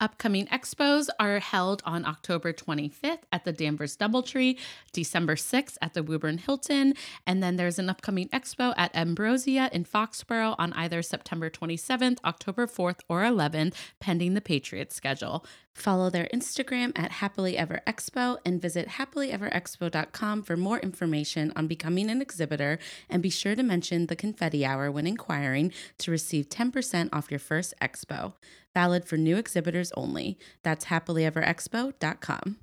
[0.00, 4.58] Upcoming expos are held on October 25th at the Danvers Doubletree,
[4.94, 6.94] December 6th at the Woburn Hilton,
[7.26, 12.66] and then there's an upcoming expo at Ambrosia in Foxborough on either September 27th, October
[12.66, 15.44] 4th, or 11th, pending the Patriots schedule.
[15.74, 22.10] Follow their Instagram at Happily Ever Expo and visit happilyeverexpo.com for more information on becoming
[22.10, 22.78] an exhibitor.
[23.08, 27.40] And be sure to mention the confetti hour when inquiring to receive 10% off your
[27.40, 28.34] first expo.
[28.74, 30.38] Valid for new exhibitors only.
[30.62, 32.56] That's happilyeverexpo.com.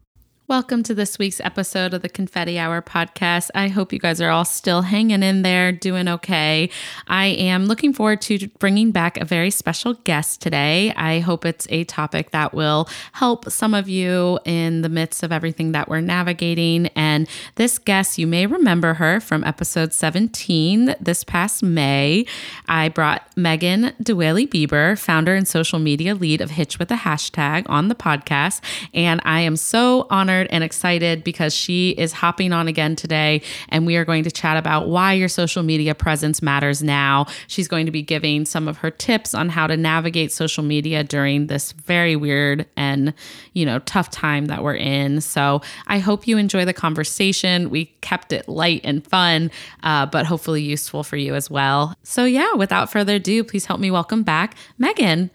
[0.49, 3.49] Welcome to this week's episode of the Confetti Hour podcast.
[3.53, 6.69] I hope you guys are all still hanging in there, doing okay.
[7.05, 10.93] I am looking forward to bringing back a very special guest today.
[10.95, 15.33] I hope it's a topic that will help some of you in the midst of
[15.33, 16.87] everything that we're navigating.
[16.95, 22.25] And this guest, you may remember her from episode 17 this past May.
[22.69, 27.65] I brought Megan DeWaele Bieber, founder and social media lead of Hitched with a Hashtag,
[27.67, 28.61] on the podcast.
[28.93, 33.41] And I am so honored honored and excited because she is hopping on again today.
[33.69, 37.25] And we are going to chat about why your social media presence matters now.
[37.47, 41.03] She's going to be giving some of her tips on how to navigate social media
[41.03, 43.13] during this very weird and,
[43.53, 45.21] you know, tough time that we're in.
[45.21, 47.69] So I hope you enjoy the conversation.
[47.69, 49.51] We kept it light and fun,
[49.83, 51.95] uh, but hopefully useful for you as well.
[52.03, 55.31] So, yeah, without further ado, please help me welcome back Megan.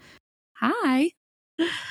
[0.57, 1.11] Hi.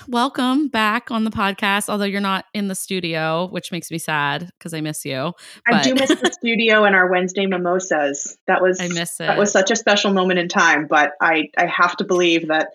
[0.08, 4.50] Welcome back on the podcast, although you're not in the studio, which makes me sad
[4.58, 5.32] because I miss you.
[5.66, 5.74] But...
[5.74, 8.36] I do miss the studio and our Wednesday mimosas.
[8.46, 9.26] That was I miss it.
[9.26, 12.70] That was such a special moment in time, but I I have to believe that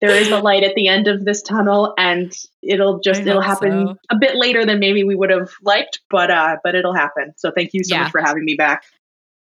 [0.00, 3.86] there is a light at the end of this tunnel and it'll just it'll happen
[3.86, 3.96] so.
[4.10, 7.34] a bit later than maybe we would have liked, but uh but it'll happen.
[7.36, 8.02] So thank you so yeah.
[8.02, 8.84] much for having me back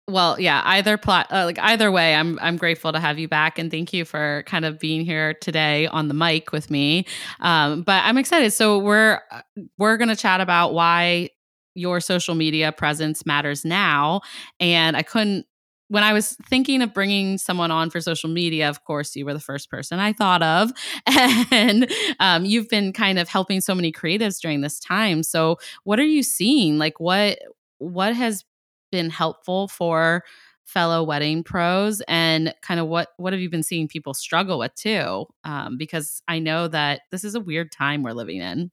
[0.08, 3.58] well yeah either plot uh, like either way i'm i'm grateful to have you back
[3.58, 7.06] and thank you for kind of being here today on the mic with me
[7.40, 9.42] um, but i'm excited so we're uh,
[9.78, 11.30] we're going to chat about why
[11.76, 14.20] your social media presence matters now
[14.60, 15.46] and i couldn't
[15.90, 19.34] when I was thinking of bringing someone on for social media, of course, you were
[19.34, 20.72] the first person I thought of.
[21.52, 25.22] And um, you've been kind of helping so many creatives during this time.
[25.22, 26.80] So, what are you seeing?
[26.80, 27.38] Like, what
[27.78, 28.44] what has
[28.94, 30.24] been helpful for
[30.66, 34.74] fellow wedding pros and kind of what what have you been seeing people struggle with
[34.76, 38.70] too um, because i know that this is a weird time we're living in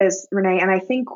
[0.00, 1.06] as renee and i think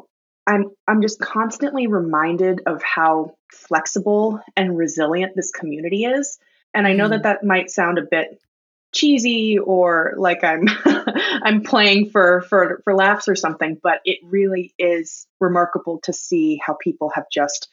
[0.46, 6.38] i'm i'm just constantly reminded of how flexible and resilient this community is
[6.74, 7.10] and i know mm.
[7.10, 8.38] that that might sound a bit
[8.92, 10.68] cheesy or like i'm
[11.42, 16.60] i'm playing for for for laughs or something but it really is remarkable to see
[16.64, 17.68] how people have just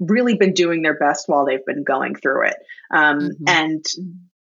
[0.00, 2.56] really been doing their best while they've been going through it.
[2.90, 3.44] Um, mm-hmm.
[3.46, 3.84] And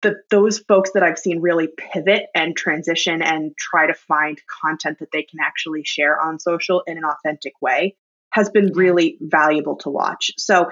[0.02, 5.00] the, those folks that I've seen really pivot and transition and try to find content
[5.00, 7.96] that they can actually share on social in an authentic way
[8.32, 10.32] has been really valuable to watch.
[10.38, 10.70] So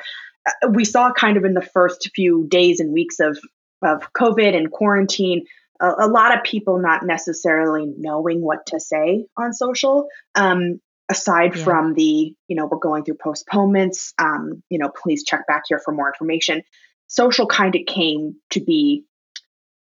[0.48, 3.38] uh, we saw kind of in the first few days and weeks of
[3.84, 5.46] of COVID and quarantine,
[5.80, 10.08] a, a lot of people not necessarily knowing what to say on social.
[10.36, 11.64] Um, aside yeah.
[11.64, 15.80] from the you know we're going through postponements um, you know please check back here
[15.84, 16.62] for more information
[17.08, 19.04] social kind of came to be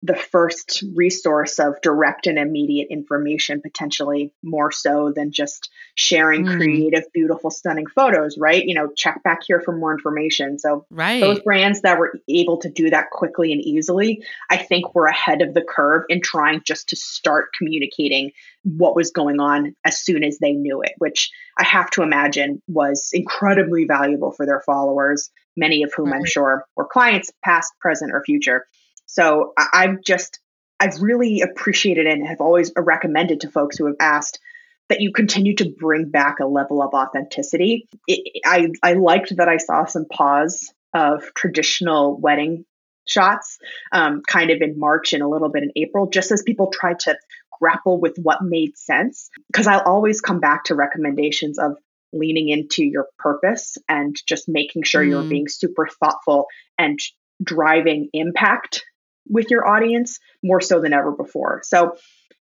[0.03, 6.56] the first resource of direct and immediate information, potentially more so than just sharing mm.
[6.56, 8.65] creative, beautiful, stunning photos, right?
[8.65, 10.57] You know, check back here for more information.
[10.57, 11.21] So, right.
[11.21, 15.44] those brands that were able to do that quickly and easily, I think were ahead
[15.44, 18.31] of the curve in trying just to start communicating
[18.63, 22.62] what was going on as soon as they knew it, which I have to imagine
[22.68, 26.18] was incredibly valuable for their followers, many of whom right.
[26.18, 28.65] I'm sure were clients, past, present, or future.
[29.12, 30.40] So I've just,
[30.80, 34.40] I've really appreciated and have always recommended to folks who have asked
[34.88, 37.90] that you continue to bring back a level of authenticity.
[38.08, 42.63] It, I, I liked that I saw some pause of traditional wedding
[43.06, 43.58] shots,
[43.92, 46.94] um, kind of in March and a little bit in April, just as people try
[46.94, 47.18] to
[47.60, 49.30] grapple with what made sense.
[49.48, 51.75] Because I'll always come back to recommendations of
[52.13, 55.10] leaning into your purpose and just making sure mm.
[55.10, 56.48] you're being super thoughtful
[56.78, 56.98] and
[57.44, 58.86] driving impact
[59.27, 61.62] with your audience more so than ever before.
[61.63, 61.95] So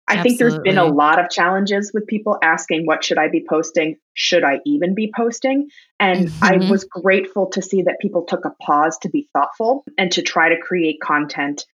[0.09, 0.29] I Absolutely.
[0.29, 3.97] think there's been a lot of challenges with people asking, what should I be posting?
[4.13, 5.69] Should I even be posting?
[5.99, 6.43] And mm-hmm.
[6.43, 10.21] I was grateful to see that people took a pause to be thoughtful and to
[10.21, 11.65] try to create content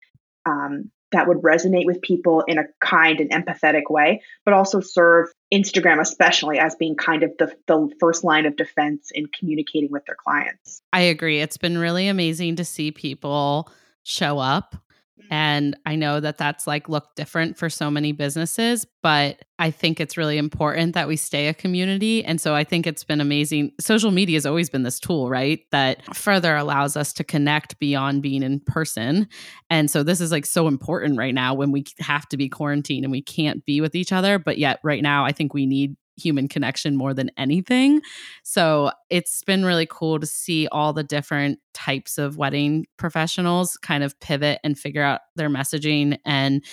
[0.47, 5.27] um, that would resonate with people in a kind and empathetic way, but also serve
[5.53, 10.03] Instagram, especially as being kind of the, the first line of defense in communicating with
[10.05, 10.81] their clients.
[10.91, 11.39] I agree.
[11.39, 13.69] It's been really amazing to see people
[14.01, 14.75] show up
[15.19, 15.27] Mm.
[15.29, 19.99] and I know that that's like looked different for so many businesses, but I think
[19.99, 22.25] it's really important that we stay a community.
[22.25, 23.73] And so I think it's been amazing.
[23.79, 25.59] Social media has always been this tool, right?
[25.71, 29.27] That further allows us to connect beyond being in person.
[29.69, 33.05] And so this is like so important right now when we have to be quarantined
[33.05, 34.39] and we can't be with each other.
[34.39, 38.01] But yet, right now, I think we need human connection more than anything.
[38.43, 44.03] So it's been really cool to see all the different types of wedding professionals kind
[44.03, 46.17] of pivot and figure out their messaging.
[46.25, 46.63] And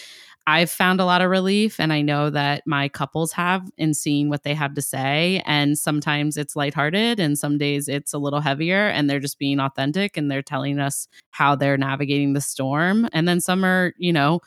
[0.46, 4.30] I've found a lot of relief, and I know that my couples have in seeing
[4.30, 5.42] what they have to say.
[5.44, 9.60] And sometimes it's lighthearted, and some days it's a little heavier, and they're just being
[9.60, 13.08] authentic and they're telling us how they're navigating the storm.
[13.12, 14.40] And then some are, you know,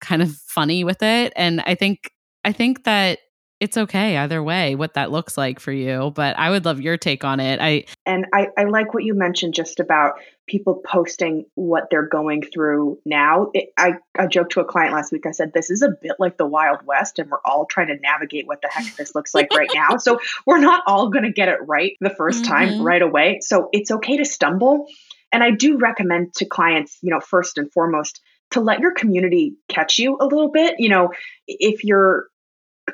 [0.00, 1.32] kind of funny with it.
[1.36, 2.10] And I think
[2.44, 3.18] I think that
[3.58, 6.96] it's okay either way what that looks like for you but i would love your
[6.96, 7.58] take on it.
[7.60, 10.14] I and i, I like what you mentioned just about
[10.46, 13.50] people posting what they're going through now.
[13.52, 16.12] It, I, I joked to a client last week i said this is a bit
[16.18, 19.34] like the wild west and we're all trying to navigate what the heck this looks
[19.34, 19.96] like right now.
[20.06, 22.42] So we're not all going to get it right the 1st mm-hmm.
[22.42, 23.40] time right away.
[23.40, 24.86] So it's okay to stumble.
[25.32, 28.20] And i do recommend to clients you know first and foremost
[28.52, 30.76] to let your community catch you a little bit.
[30.78, 31.10] You know
[31.48, 32.26] if you're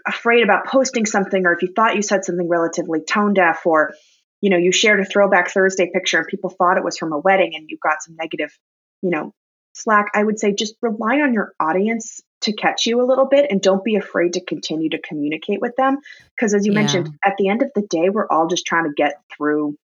[0.07, 3.95] afraid about posting something or if you thought you said something relatively tone deaf or
[4.41, 7.19] you know you shared a throwback thursday picture and people thought it was from a
[7.19, 8.57] wedding and you got some negative
[9.03, 9.33] you know
[9.75, 13.47] slack i would say just rely on your audience to catch you a little bit
[13.51, 15.99] and don't be afraid to continue to communicate with them
[16.37, 16.79] because as you yeah.
[16.81, 19.77] mentioned at the end of the day we're all just trying to get through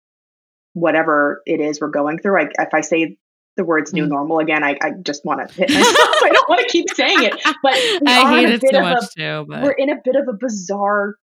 [0.74, 3.18] whatever it is we're going through I, if i say
[3.58, 4.10] the words new mm.
[4.10, 4.64] normal again.
[4.64, 5.96] I, I just want to hit myself.
[5.96, 7.74] I don't want to keep saying it, but
[8.08, 9.46] I hate it so much a, too.
[9.50, 9.64] But.
[9.64, 11.16] We're in a bit of a bizarre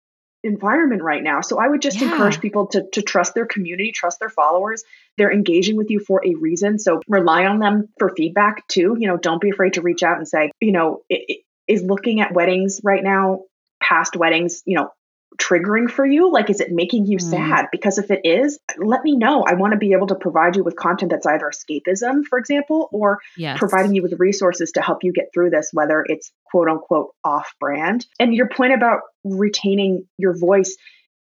[0.45, 1.41] environment right now.
[1.41, 2.11] So I would just yeah.
[2.11, 4.83] encourage people to to trust their community, trust their followers.
[5.17, 6.79] They're engaging with you for a reason.
[6.79, 8.97] So rely on them for feedback too.
[8.99, 11.39] You know, don't be afraid to reach out and say, you know, it, it,
[11.69, 13.45] is looking at weddings right now,
[13.81, 14.91] past weddings, you know,
[15.39, 16.31] triggering for you?
[16.31, 17.23] Like, is it making you mm.
[17.23, 17.67] sad?
[17.73, 19.45] Because if it is, let me know.
[19.47, 22.89] I want to be able to provide you with content that's either escapism, for example,
[22.93, 23.59] or yes.
[23.59, 27.55] providing you with resources to help you get through this, whether it's quote unquote off
[27.61, 28.07] brand.
[28.19, 30.77] And your point about retaining your voice.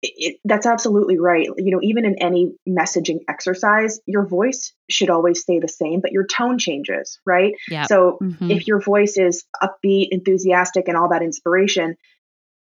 [0.01, 1.47] It, that's absolutely right.
[1.57, 6.11] You know, even in any messaging exercise, your voice should always stay the same, but
[6.11, 7.53] your tone changes, right?
[7.69, 7.85] Yeah.
[7.85, 8.51] So mm-hmm.
[8.51, 11.95] if your voice is upbeat, enthusiastic, and all that inspiration,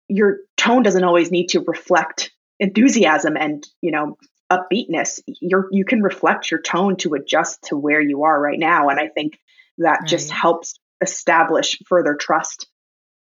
[0.07, 4.17] your tone doesn't always need to reflect enthusiasm and you know
[4.51, 8.89] upbeatness you you can reflect your tone to adjust to where you are right now
[8.89, 9.39] and i think
[9.77, 10.07] that right.
[10.07, 12.67] just helps establish further trust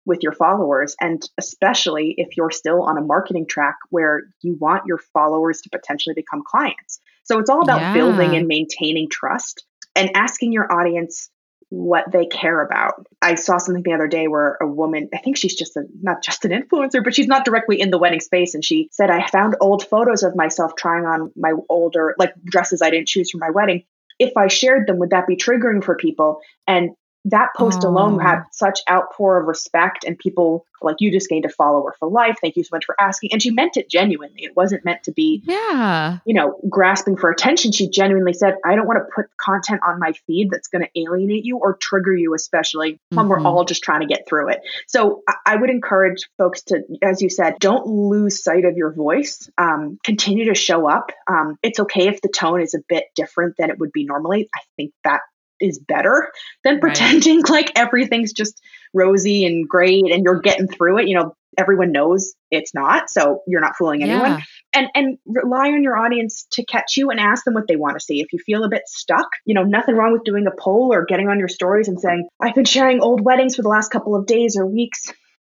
[0.04, 4.82] with your followers and especially if you're still on a marketing track where you want
[4.86, 7.94] your followers to potentially become clients so it's all about yeah.
[7.94, 9.64] building and maintaining trust
[9.94, 11.30] and asking your audience
[11.72, 13.06] what they care about.
[13.22, 16.22] I saw something the other day where a woman, I think she's just a, not
[16.22, 18.52] just an influencer, but she's not directly in the wedding space.
[18.54, 22.82] And she said, I found old photos of myself trying on my older, like dresses
[22.82, 23.84] I didn't choose for my wedding.
[24.18, 26.40] If I shared them, would that be triggering for people?
[26.66, 26.90] And
[27.26, 27.88] that post oh.
[27.88, 32.08] alone had such outpour of respect and people like you just gained a follower for
[32.08, 32.36] life.
[32.40, 33.30] Thank you so much for asking.
[33.32, 34.42] And she meant it genuinely.
[34.42, 36.18] It wasn't meant to be yeah.
[36.24, 37.72] you know grasping for attention.
[37.72, 41.00] She genuinely said i don't want to put content on my feed that's going to
[41.00, 43.28] alienate you or trigger you especially when mm-hmm.
[43.28, 44.60] we're all just trying to get through it.
[44.86, 49.48] So I, would encourage folks to as you said don't lose sight of your voice.
[49.58, 51.12] Um, continue to show up.
[51.28, 54.48] Um, it's okay if the tone is a bit different than it would be normally.
[54.54, 55.20] I think that
[55.62, 56.30] is better
[56.64, 57.50] than pretending right.
[57.50, 58.60] like everything's just
[58.94, 61.08] rosy and great and you're getting through it.
[61.08, 64.32] You know, everyone knows it's not, so you're not fooling anyone.
[64.32, 64.40] Yeah.
[64.74, 67.98] And and rely on your audience to catch you and ask them what they want
[67.98, 68.20] to see.
[68.20, 71.04] If you feel a bit stuck, you know, nothing wrong with doing a poll or
[71.04, 74.16] getting on your stories and saying, "I've been sharing old weddings for the last couple
[74.16, 75.12] of days or weeks."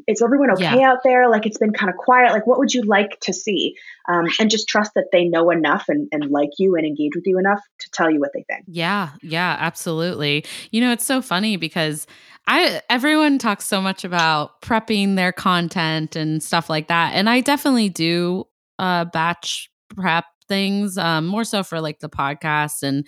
[0.07, 0.91] Is everyone okay yeah.
[0.91, 1.29] out there?
[1.31, 2.33] Like it's been kind of quiet.
[2.33, 3.77] Like what would you like to see?
[4.09, 7.27] Um, and just trust that they know enough and, and like you and engage with
[7.27, 8.65] you enough to tell you what they think.
[8.67, 10.45] Yeah, yeah, absolutely.
[10.71, 12.07] You know, it's so funny because
[12.47, 17.13] I everyone talks so much about prepping their content and stuff like that.
[17.15, 18.45] And I definitely do
[18.79, 23.07] uh batch prep things, um, more so for like the podcast and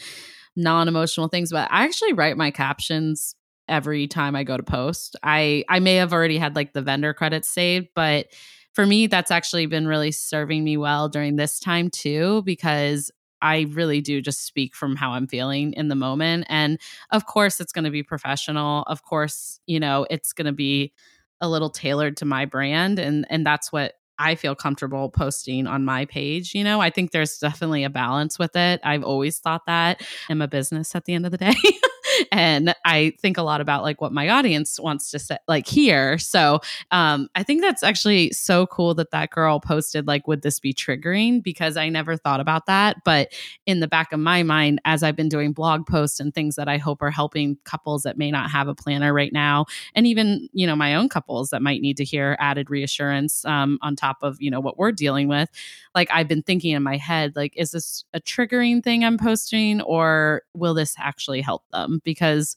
[0.57, 3.35] non-emotional things, but I actually write my captions
[3.69, 5.17] every time I go to post.
[5.23, 8.27] I I may have already had like the vendor credits saved, but
[8.73, 13.67] for me that's actually been really serving me well during this time too because I
[13.71, 16.81] really do just speak from how I'm feeling in the moment and
[17.11, 18.83] of course it's going to be professional.
[18.87, 20.93] Of course, you know, it's going to be
[21.41, 25.85] a little tailored to my brand and and that's what I feel comfortable posting on
[25.85, 26.55] my page.
[26.55, 28.81] You know, I think there's definitely a balance with it.
[28.85, 30.03] I've always thought that.
[30.29, 31.55] I'm a business at the end of the day.
[32.33, 36.19] and I think a lot about like what my audience wants to say, like hear.
[36.19, 40.61] So um, I think that's actually so cool that that girl posted like, would this
[40.61, 41.43] be triggering?
[41.43, 42.97] Because I never thought about that.
[43.05, 43.33] But
[43.67, 46.69] in the back of my mind, as I've been doing blog posts and things that
[46.69, 50.49] I hope are helping couples that may not have a planner right now, and even
[50.53, 54.19] you know my own couples that might need to hear added reassurance um, on top
[54.23, 55.49] of you know what we're dealing with.
[55.95, 59.81] Like I've been thinking in my head, like, is this a triggering thing I'm posting,
[59.83, 62.01] or will this actually help them?
[62.05, 62.57] Because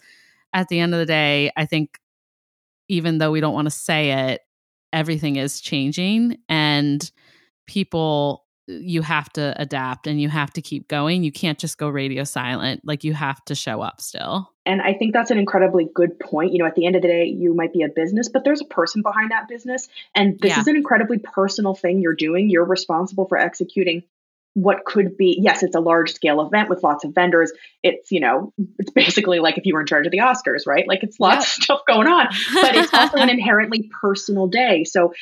[0.54, 2.00] at the end of the day, I think
[2.88, 4.42] even though we don't want to say it,
[4.94, 7.12] everything is changing and
[7.68, 11.24] people you have to adapt and you have to keep going.
[11.24, 12.82] You can't just go radio silent.
[12.84, 14.52] Like you have to show up still.
[14.66, 16.52] And I think that's an incredibly good point.
[16.52, 18.60] You know, at the end of the day, you might be a business, but there's
[18.60, 19.88] a person behind that business.
[20.14, 20.60] And this yeah.
[20.60, 22.50] is an incredibly personal thing you're doing.
[22.50, 24.04] You're responsible for executing
[24.58, 27.52] what could be yes it's a large scale event with lots of vendors.
[27.84, 30.88] It's you know it's basically like if you were in charge of the oscars right?
[30.88, 34.84] Like it's lots of stuff going on but it's also an inherently personal day.
[34.84, 35.14] So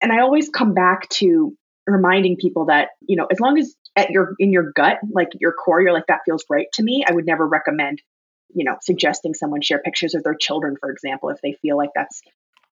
[0.00, 1.56] and i always come back to
[1.86, 5.52] reminding people that you know as long as at your in your gut like your
[5.52, 8.00] core you're like that feels right to me i would never recommend
[8.54, 11.90] you know suggesting someone share pictures of their children for example if they feel like
[11.94, 12.22] that's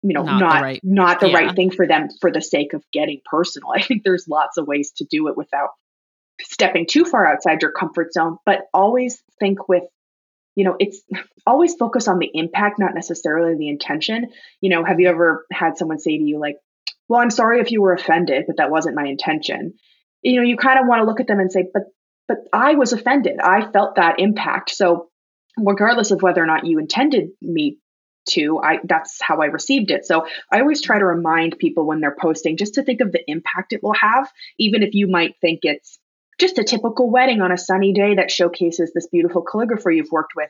[0.04, 1.38] you know not not the right, not the yeah.
[1.38, 3.70] right thing for them for the sake of getting personal.
[3.76, 5.70] I think there's lots of ways to do it without
[6.42, 9.84] stepping too far outside your comfort zone but always think with
[10.56, 11.02] you know it's
[11.48, 14.28] always focus on the impact not necessarily the intention.
[14.62, 16.58] You know have you ever had someone say to you like
[17.08, 19.74] well i'm sorry if you were offended but that wasn't my intention.
[20.22, 21.84] You know you kind of want to look at them and say but
[22.28, 23.40] but i was offended.
[23.40, 24.70] I felt that impact.
[24.70, 25.10] So
[25.58, 27.80] regardless of whether or not you intended me
[28.30, 30.06] to i that's how i received it.
[30.06, 33.24] So i always try to remind people when they're posting just to think of the
[33.30, 36.00] impact it will have even if you might think it's
[36.40, 40.34] just a typical wedding on a sunny day that showcases this beautiful calligrapher you've worked
[40.36, 40.50] with.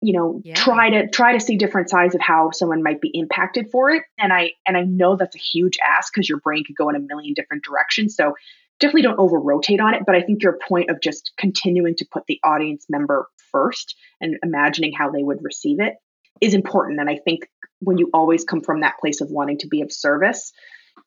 [0.00, 0.54] You know yeah.
[0.54, 4.02] try to try to see different sides of how someone might be impacted for it.
[4.18, 6.96] And i and i know that's a huge ask because your brain could go in
[6.96, 8.14] a million different directions.
[8.14, 8.34] So
[8.80, 10.02] definitely don't over rotate on it.
[10.04, 14.36] But i think your point of just continuing to put the audience member first and
[14.42, 15.94] imagining how they would receive it
[16.40, 17.00] is important.
[17.00, 17.48] And I think
[17.80, 20.52] when you always come from that place of wanting to be of service,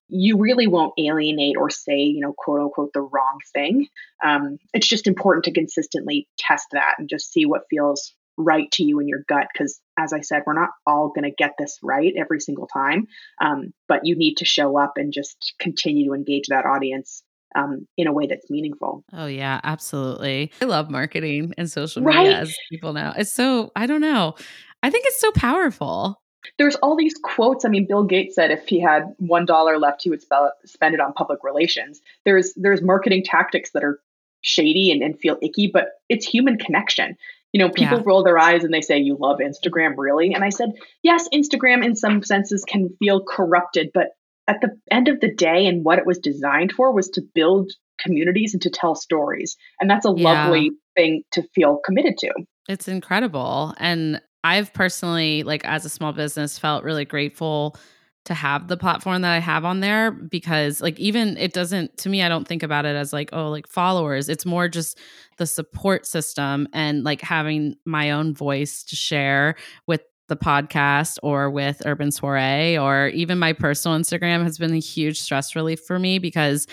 [0.09, 3.87] you really won't alienate or say, you know, quote unquote, the wrong thing.
[4.23, 8.83] Um, it's just important to consistently test that and just see what feels right to
[8.83, 9.47] you in your gut.
[9.51, 13.07] Because as I said, we're not all going to get this right every single time,
[13.41, 17.23] um, but you need to show up and just continue to engage that audience
[17.55, 19.03] um, in a way that's meaningful.
[19.13, 20.51] Oh yeah, absolutely.
[20.61, 22.33] I love marketing and social media right?
[22.33, 23.13] as people now.
[23.17, 24.35] It's so I don't know.
[24.83, 26.21] I think it's so powerful.
[26.57, 27.65] There's all these quotes.
[27.65, 30.21] I mean, Bill Gates said if he had one dollar left, he would
[30.65, 31.99] spend it on public relations.
[32.25, 33.99] There's there's marketing tactics that are
[34.41, 37.17] shady and, and feel icky, but it's human connection.
[37.53, 38.03] You know, people yeah.
[38.05, 40.33] roll their eyes and they say, You love Instagram, really?
[40.33, 44.09] And I said, Yes, Instagram in some senses can feel corrupted, but
[44.47, 47.71] at the end of the day, and what it was designed for was to build
[47.99, 49.57] communities and to tell stories.
[49.79, 50.23] And that's a yeah.
[50.23, 52.31] lovely thing to feel committed to.
[52.69, 53.73] It's incredible.
[53.77, 57.75] And I've personally, like as a small business, felt really grateful
[58.23, 62.09] to have the platform that I have on there because like even it doesn't to
[62.09, 64.29] me I don't think about it as like oh like followers.
[64.29, 64.99] It's more just
[65.37, 71.49] the support system and like having my own voice to share with the podcast or
[71.49, 75.99] with Urban Soiree or even my personal Instagram has been a huge stress relief for
[75.99, 76.67] me because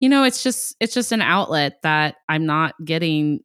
[0.00, 3.40] you know it's just it's just an outlet that I'm not getting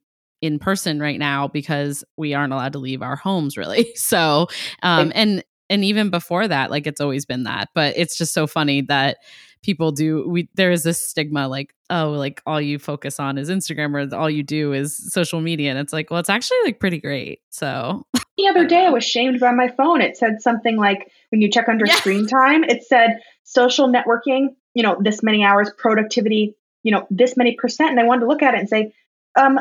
[0.46, 3.92] in person right now because we aren't allowed to leave our homes really.
[3.96, 4.46] So,
[4.82, 7.70] um, and and even before that, like it's always been that.
[7.74, 9.18] But it's just so funny that
[9.62, 13.50] people do we there is this stigma like oh like all you focus on is
[13.50, 16.78] instagram or all you do is social media and it's like well it's actually like
[16.78, 20.00] pretty great so The other day, I was shamed by my phone.
[20.00, 21.96] It said something like, when you check under yeah.
[21.96, 27.36] screen time, it said social networking, you know, this many hours, productivity, you know, this
[27.36, 27.90] many percent.
[27.90, 28.92] And I wanted to look at it and say,
[29.36, 29.58] um,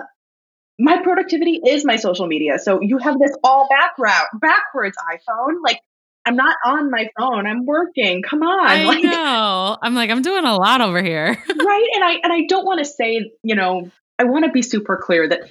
[0.79, 2.59] my productivity is my social media.
[2.59, 5.55] So you have this all background backwards iPhone.
[5.63, 5.79] Like
[6.25, 7.45] I'm not on my phone.
[7.45, 8.23] I'm working.
[8.23, 8.67] Come on.
[8.67, 9.77] I like, know.
[9.81, 11.27] I'm like, I'm doing a lot over here.
[11.27, 11.87] right.
[11.93, 14.97] And I and I don't want to say, you know, I want to be super
[14.97, 15.41] clear that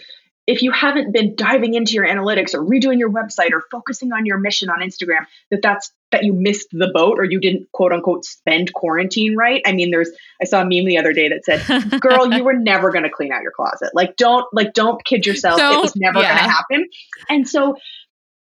[0.46, 4.26] if you haven't been diving into your analytics or redoing your website or focusing on
[4.26, 7.92] your mission on Instagram, that that's that you missed the boat or you didn't quote
[7.92, 9.62] unquote spend quarantine right.
[9.66, 10.10] I mean, there's
[10.40, 13.10] I saw a meme the other day that said, "Girl, you were never going to
[13.10, 13.90] clean out your closet.
[13.94, 15.58] Like, don't like don't kid yourself.
[15.58, 16.28] Don't, it was never yeah.
[16.28, 16.88] going to happen."
[17.28, 17.76] And so.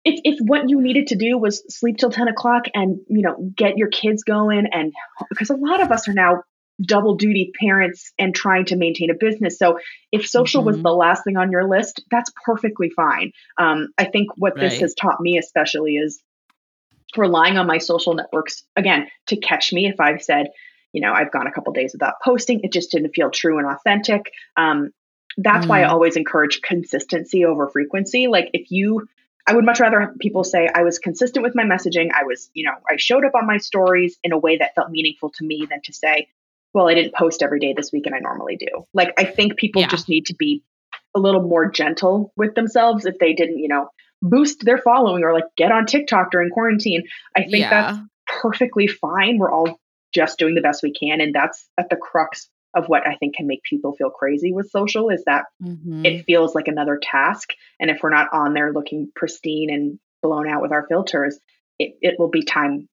[0.04, 3.52] If, if what you needed to do was sleep till 10 o'clock and you know
[3.54, 4.92] get your kids going and
[5.28, 6.44] because a lot of us are now
[6.80, 9.58] double duty parents and trying to maintain a business.
[9.58, 9.78] So
[10.12, 10.68] if social mm-hmm.
[10.68, 13.32] was the last thing on your list, that's perfectly fine.
[13.56, 14.70] Um, I think what right.
[14.70, 16.22] this has taught me, especially, is
[17.16, 20.48] relying on my social networks again to catch me if I've said,
[20.92, 22.60] you know, I've gone a couple days without posting.
[22.62, 24.30] It just didn't feel true and authentic.
[24.56, 24.90] Um,
[25.36, 25.68] that's mm.
[25.68, 25.90] why I mm.
[25.90, 28.26] always encourage consistency over frequency.
[28.28, 29.08] Like if you
[29.48, 32.10] I would much rather people say I was consistent with my messaging.
[32.14, 34.90] I was, you know, I showed up on my stories in a way that felt
[34.90, 36.28] meaningful to me than to say,
[36.74, 38.86] well, I didn't post every day this week and I normally do.
[38.94, 39.88] Like, I think people yeah.
[39.88, 40.62] just need to be
[41.14, 43.88] a little more gentle with themselves if they didn't, you know,
[44.20, 47.04] boost their following or like get on TikTok during quarantine.
[47.36, 47.70] I think yeah.
[47.70, 47.98] that's
[48.42, 49.38] perfectly fine.
[49.38, 49.78] We're all
[50.12, 51.20] just doing the best we can.
[51.20, 54.70] And that's at the crux of what I think can make people feel crazy with
[54.70, 56.04] social is that mm-hmm.
[56.04, 57.50] it feels like another task.
[57.80, 61.38] And if we're not on there looking pristine and blown out with our filters,
[61.78, 62.88] it, it will be time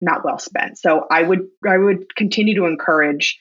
[0.00, 0.78] not well spent.
[0.78, 3.38] So I would I would continue to encourage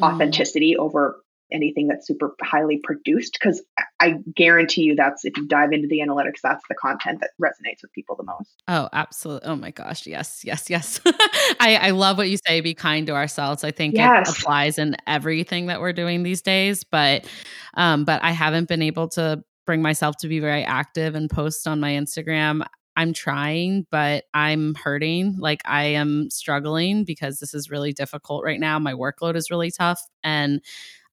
[0.00, 0.12] mm.
[0.12, 3.62] authenticity over anything that's super highly produced because
[4.00, 7.82] I guarantee you that's if you dive into the analytics, that's the content that resonates
[7.82, 8.62] with people the most.
[8.68, 9.48] Oh, absolutely.
[9.48, 10.06] Oh my gosh.
[10.06, 11.00] Yes, yes, yes.
[11.60, 13.64] I, I love what you say, be kind to ourselves.
[13.64, 14.28] I think yes.
[14.28, 16.84] it applies in everything that we're doing these days.
[16.84, 17.26] But
[17.74, 21.66] um, but I haven't been able to bring myself to be very active and post
[21.68, 22.64] on my Instagram.
[23.00, 25.36] I'm trying, but I'm hurting.
[25.38, 28.78] Like I am struggling because this is really difficult right now.
[28.78, 30.06] My workload is really tough.
[30.22, 30.60] And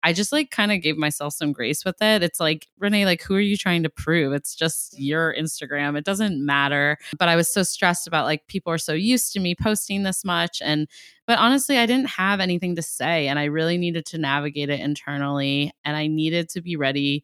[0.03, 2.23] I just like kind of gave myself some grace with it.
[2.23, 4.33] It's like, Renee, like, who are you trying to prove?
[4.33, 5.97] It's just your Instagram.
[5.97, 6.97] It doesn't matter.
[7.17, 10.25] But I was so stressed about like people are so used to me posting this
[10.25, 10.61] much.
[10.61, 10.89] And,
[11.25, 13.29] but honestly, I didn't have anything to say.
[13.29, 15.71] And I really needed to navigate it internally.
[15.85, 17.23] And I needed to be ready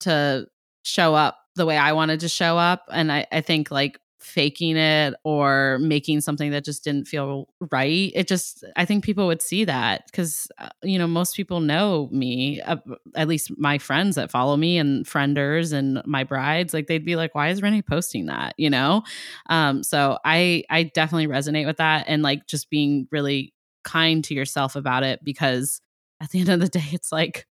[0.00, 0.48] to
[0.82, 2.84] show up the way I wanted to show up.
[2.90, 8.10] And I, I think like faking it or making something that just didn't feel right
[8.14, 12.08] it just i think people would see that because uh, you know most people know
[12.10, 12.76] me uh,
[13.16, 17.16] at least my friends that follow me and friendors and my brides like they'd be
[17.16, 19.02] like why is renee posting that you know
[19.50, 23.52] um so i i definitely resonate with that and like just being really
[23.84, 25.82] kind to yourself about it because
[26.22, 27.46] at the end of the day it's like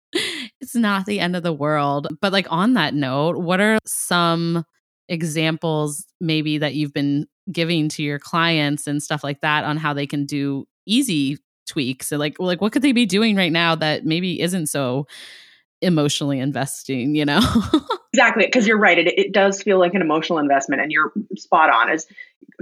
[0.61, 2.09] it's not the end of the world.
[2.21, 4.65] But like on that note, what are some
[5.09, 9.93] examples maybe that you've been giving to your clients and stuff like that on how
[9.93, 12.13] they can do easy tweaks?
[12.13, 15.07] Like like what could they be doing right now that maybe isn't so
[15.83, 17.41] emotionally investing, you know?
[18.13, 18.99] exactly, because you're right.
[18.99, 22.07] It, it does feel like an emotional investment and you're spot on is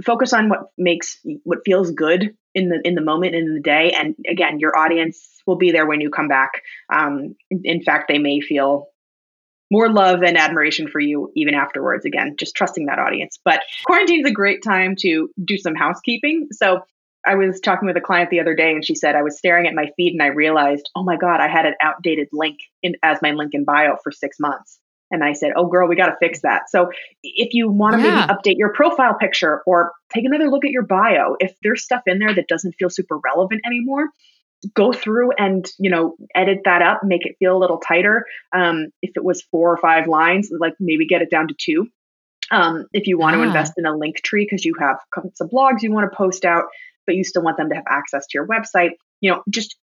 [0.03, 3.91] focus on what makes what feels good in the in the moment in the day.
[3.91, 6.61] And again your audience will be there when you come back.
[6.91, 8.87] Um, in fact they may feel
[9.71, 12.05] more love and admiration for you even afterwards.
[12.05, 13.39] Again just trusting that audience.
[13.43, 16.47] But quarantine is a great time to do some housekeeping.
[16.51, 16.81] So
[17.25, 19.67] i was talking with a client the other day and she said i was staring
[19.67, 22.95] at my feed and i realized oh my god i had an outdated link in,
[23.03, 24.79] as my link in bio for six months
[25.11, 26.69] and I said, Oh, girl, we got to fix that.
[26.69, 26.91] So
[27.23, 28.27] if you want to yeah.
[28.27, 32.01] maybe update your profile picture or take another look at your bio, if there's stuff
[32.05, 34.09] in there that doesn't feel super relevant anymore,
[34.73, 38.87] go through and you know edit that up make it feel a little tighter um,
[39.01, 41.87] if it was four or five lines like maybe get it down to two
[42.51, 44.97] um, if you want to invest in a Linktree because you have
[45.35, 46.65] some blogs you want to post out
[47.05, 48.91] but you still want them to have access to your website
[49.21, 49.77] you know just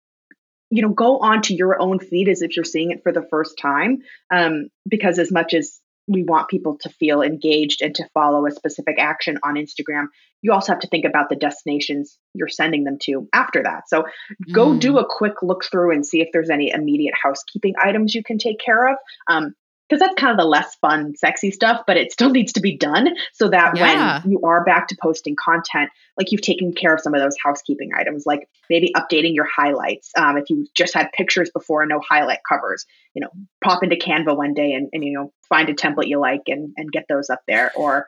[0.69, 3.57] you know go onto your own feed as if you're seeing it for the first
[3.61, 3.99] time
[4.31, 8.51] um, because as much as we want people to feel engaged and to follow a
[8.51, 10.05] specific action on Instagram.
[10.41, 13.89] You also have to think about the destinations you're sending them to after that.
[13.89, 14.05] So
[14.53, 14.79] go mm.
[14.79, 18.37] do a quick look through and see if there's any immediate housekeeping items you can
[18.37, 18.97] take care of.
[19.27, 19.53] Um,
[19.89, 22.75] because that's kind of the less fun, sexy stuff, but it still needs to be
[22.77, 24.21] done so that Yeah.
[24.21, 27.35] when you are back to posting content, like you've taken care of some of those
[27.43, 30.11] housekeeping items, like maybe updating your highlights.
[30.17, 33.29] Um, if you just had pictures before and no highlight covers, you know,
[33.63, 36.73] pop into Canva one day and, and you know, find a template you like and,
[36.77, 37.71] and get those up there.
[37.75, 38.07] Or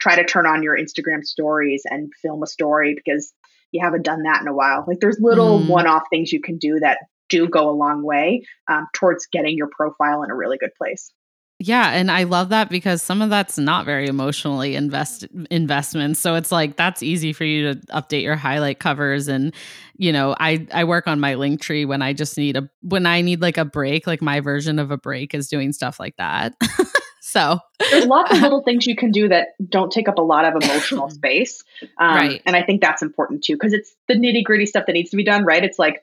[0.00, 3.32] try to turn on your Instagram stories and film a story because
[3.72, 4.84] you haven't done that in a while.
[4.88, 5.68] Like there's little Mm.
[5.68, 9.56] one off things you can do that do go a long way um, towards getting
[9.56, 11.12] your profile in a really good place.
[11.62, 16.18] Yeah, and I love that because some of that's not very emotionally invest investments.
[16.18, 19.54] So it's like that's easy for you to update your highlight covers and
[19.98, 23.20] you know, I I work on my Linktree when I just need a when I
[23.20, 26.54] need like a break, like my version of a break is doing stuff like that.
[27.20, 27.58] so,
[27.90, 30.62] There's lots of little things you can do that don't take up a lot of
[30.62, 31.62] emotional space.
[31.98, 32.42] Um, Right.
[32.46, 35.18] And I think that's important too, because it's the nitty gritty stuff that needs to
[35.18, 35.62] be done, right?
[35.62, 36.02] It's like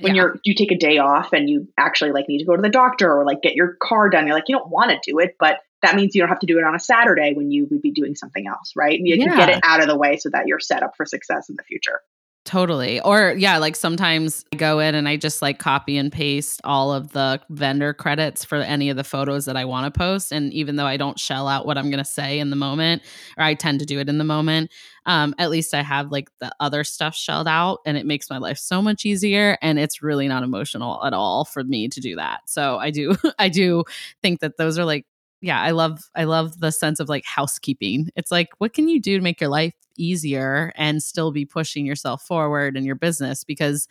[0.00, 0.22] when yeah.
[0.22, 2.68] you're you take a day off and you actually like need to go to the
[2.68, 4.26] doctor or like get your car done.
[4.26, 6.46] You're like, you don't want to do it, but that means you don't have to
[6.46, 8.98] do it on a Saturday when you would be doing something else, right?
[8.98, 11.04] And you can get it out of the way so that you're set up for
[11.04, 12.00] success in the future.
[12.46, 13.00] Totally.
[13.00, 16.92] Or yeah, like sometimes I go in and I just like copy and paste all
[16.92, 20.30] of the vendor credits for any of the photos that I want to post.
[20.30, 23.02] And even though I don't shell out what I'm going to say in the moment,
[23.36, 24.70] or I tend to do it in the moment,
[25.06, 28.38] um, at least I have like the other stuff shelled out and it makes my
[28.38, 29.58] life so much easier.
[29.60, 32.42] And it's really not emotional at all for me to do that.
[32.48, 33.82] So I do, I do
[34.22, 35.04] think that those are like,
[35.40, 38.08] yeah, I love, I love the sense of like housekeeping.
[38.16, 41.86] It's like, what can you do to make your life easier and still be pushing
[41.86, 43.88] yourself forward in your business because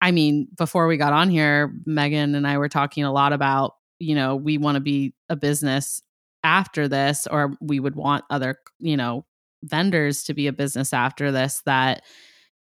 [0.00, 3.74] I mean, before we got on here, Megan and I were talking a lot about,
[3.98, 6.02] you know, we want to be a business
[6.44, 9.24] after this, or we would want other, you know,
[9.64, 12.02] vendors to be a business after this that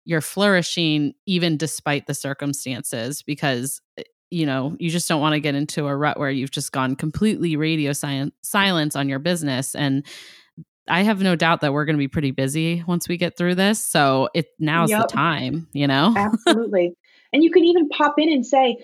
[0.05, 5.41] you're flourishing even despite the circumstances because eh, you know you just don't want to
[5.41, 9.75] get into a rut where you've just gone completely radio si- silence on your business
[9.75, 10.05] and
[10.87, 13.55] I have no doubt that we're going to be pretty busy once we get through
[13.55, 13.83] this.
[13.83, 15.01] So it now's Yep.
[15.09, 16.13] the time, you know?
[16.15, 16.95] Absolutely.
[17.33, 18.77] and you can even pop in and say,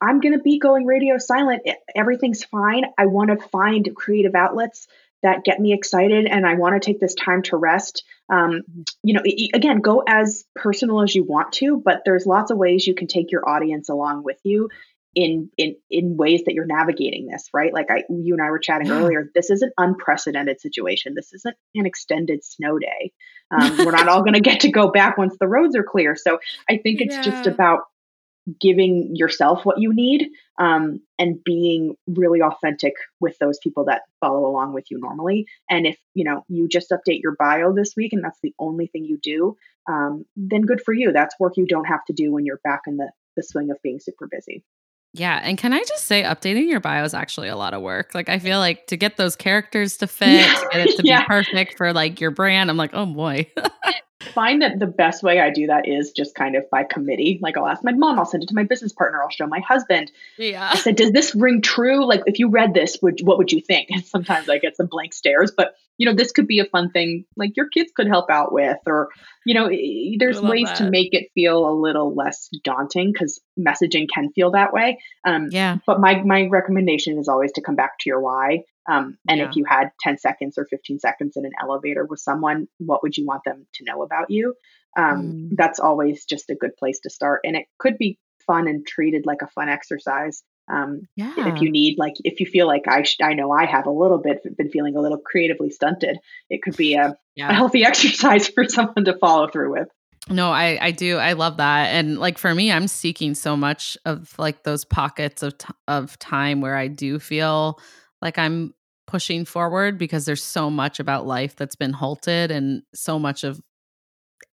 [0.00, 1.62] I'm going to be going radio silent.
[1.94, 2.84] Everything's fine.
[2.98, 4.88] I want to find creative outlets
[5.22, 8.04] that get me excited and I want to take this time to rest.
[8.30, 8.62] Um,
[9.02, 9.22] you know,
[9.54, 13.06] again, go as personal as you want to, but there's lots of ways you can
[13.06, 14.68] take your audience along with you
[15.14, 17.72] in in in ways that you're navigating this, right?
[17.72, 18.92] Like I you and I were chatting Yeah.
[18.92, 21.14] earlier, this is an unprecedented situation.
[21.16, 23.12] This isn't an extended snow day.
[23.50, 26.16] Um, we're not all going to get to go back once the roads are clear.
[26.16, 27.80] So I think it's just about
[28.60, 30.28] giving yourself what you need
[30.58, 35.46] um, and being really authentic with those people that follow along with you normally.
[35.68, 38.86] And if you know you just update your bio this week and that's the only
[38.86, 39.56] thing you do,
[39.88, 41.12] um, then good for you.
[41.12, 43.78] That's work you don't have to do when you're back in the the swing of
[43.82, 44.64] being super busy.
[45.12, 45.40] Yeah.
[45.42, 48.14] And can I just say, updating your bio is actually a lot of work.
[48.14, 51.20] Like, I feel like to get those characters to fit, to get it to Yeah.
[51.20, 53.50] be perfect for like your brand, I'm like, oh boy.
[54.28, 57.38] find that the best way I do that is just kind of by committee.
[57.40, 59.60] Like I'll ask my mom, I'll send it to my business partner, I'll show my
[59.60, 60.10] husband.
[60.38, 60.70] yeah.
[60.72, 62.06] I said, "Does this ring true?
[62.06, 64.86] Like, if you read this, would what would you think?" And sometimes I get some
[64.86, 68.06] blank stares, but you know, this could be a fun thing, like your kids could
[68.06, 69.08] help out with, or
[69.46, 69.70] you know,
[70.18, 74.30] there's I love ways to make it feel a little less daunting because messaging can
[74.32, 74.98] feel that way.
[75.24, 75.78] Um, Yeah.
[75.86, 78.64] but my my recommendation is always to come back to your why.
[78.88, 79.48] Um, and Yeah.
[79.48, 83.16] if you had 10 seconds or 15 seconds in an elevator with someone, what would
[83.16, 84.54] you want them to know about you?
[84.96, 85.56] Um, Mm.
[85.56, 87.40] That's always just a good place to start.
[87.44, 90.42] And it could be fun and treated like a fun exercise.
[90.68, 91.32] Um, Yeah.
[91.54, 93.90] if you need, like, if you feel like I, sh- I know I have a
[93.90, 96.18] little bit been feeling a little creatively stunted,
[96.50, 99.88] it could be a, a healthy exercise for someone to follow through with.
[100.28, 101.18] No, I I do.
[101.18, 101.90] I love that.
[101.94, 106.18] And like for me, I'm seeking so much of like those pockets of t- of
[106.18, 107.78] time where I do feel
[108.20, 108.74] like I'm
[109.06, 113.60] pushing forward because there's so much about life that's been halted and so much of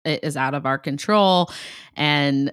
[0.04, 1.50] it is out of our control
[1.96, 2.52] and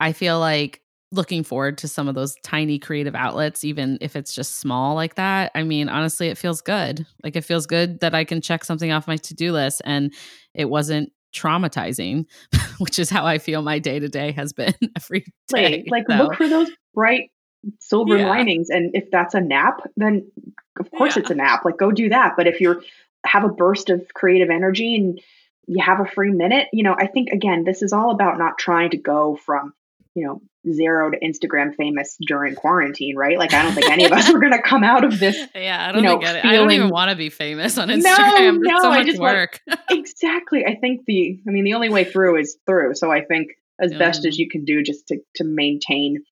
[0.00, 4.34] I feel like looking forward to some of those tiny creative outlets even if it's
[4.34, 5.52] just small like that.
[5.54, 7.06] I mean, honestly, it feels good.
[7.22, 10.12] Like it feels good that I can check something off my to-do list and
[10.54, 12.26] it wasn't traumatizing,
[12.78, 15.84] which is how I feel my day to day has been every day.
[15.90, 17.30] Like, like So, look for those bright
[17.78, 18.28] silver Yeah.
[18.28, 18.70] linings.
[18.70, 20.30] And if that's a nap, then
[20.78, 21.22] of course Yeah.
[21.22, 21.64] it's a nap.
[21.64, 22.34] Like go do that.
[22.36, 22.82] But if you're
[23.24, 25.20] have a burst of creative energy and
[25.68, 28.58] you have a free minute, you know, I think again, this is all about not
[28.58, 29.72] trying to go from,
[30.14, 33.38] you know, zero to Instagram famous during quarantine, right?
[33.38, 35.92] Like I don't think any of us are gonna come out of this yeah, I
[35.92, 38.56] don't know, think I, I don't even want to be famous on No, Instagram.
[38.56, 39.60] It's no, so I much just want- work.
[39.90, 40.64] exactly.
[40.64, 42.94] I think the I mean the only way through is through.
[42.94, 43.48] So I think
[43.80, 44.38] as best as mm.
[44.38, 46.22] you can do just to to maintain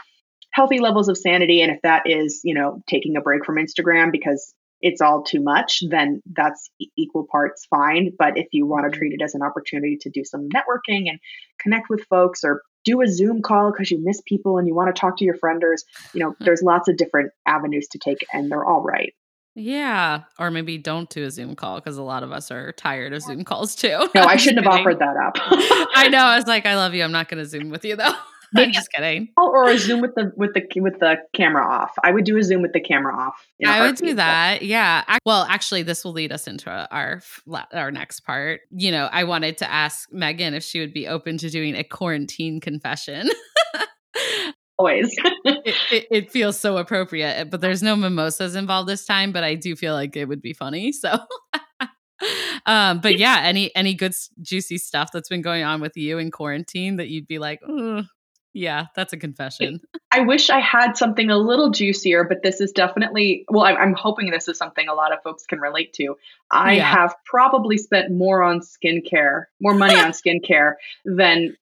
[0.53, 1.63] healthy levels of sanity.
[1.63, 5.43] And if that is, you know, taking a break from Instagram because it's all too
[5.43, 8.13] much, then that's equal parts fine.
[8.19, 8.99] But if you want to mm-hmm.
[8.99, 11.19] treat it as an opportunity to do some networking and
[11.61, 14.95] connect with folks or do a Zoom call because you miss people and you want
[14.95, 15.85] to talk to your friendors,
[16.15, 19.15] you know, there's lots of different avenues to take and they're all right.
[19.55, 20.23] Yeah.
[20.39, 23.21] Or maybe don't do a Zoom call because a lot of us are tired of
[23.21, 24.09] Zoom calls too.
[24.15, 25.37] No, I shouldn't have offered that up.
[25.95, 26.19] I know.
[26.19, 27.03] I was like, I love you.
[27.03, 28.15] I'm not going to Zoom with you though.
[28.57, 29.29] I'm just kidding.
[29.37, 31.93] Oh, or a Zoom with the with the with the camera off.
[32.03, 33.47] I would do a Zoom with the camera off.
[33.65, 34.63] I would do that.
[34.63, 35.05] Yeah.
[35.25, 37.23] Well, actually, this will lead us into our
[37.73, 38.63] our next part.
[38.71, 41.85] You know, I wanted to ask Megan if she would be open to doing a
[41.85, 43.31] quarantine confession.
[44.79, 45.15] Always.
[45.45, 49.31] it, it, it, feels so appropriate, but there's no mimosas involved this time.
[49.31, 50.93] But I do feel like it would be funny.
[50.93, 51.19] So.
[52.67, 56.31] um but yeah any any good juicy stuff that's been going on with you in
[56.31, 57.63] quarantine that you'd be like
[58.53, 59.81] yeah, that's a confession.
[60.13, 64.31] I wish I had something a little juicier, but this is definitely, well, I'm hoping
[64.31, 66.17] this is something a lot of folks can relate to.
[66.51, 66.85] I yeah.
[66.85, 71.57] have probably spent more on skincare, more money on skincare than